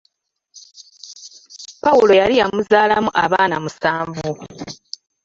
[1.83, 4.29] Pawulo yali yamuzaalamu abaana musanvu.